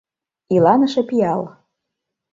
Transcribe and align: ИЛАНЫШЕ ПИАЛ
ИЛАНЫШЕ 0.55 1.01
ПИАЛ 1.09 1.41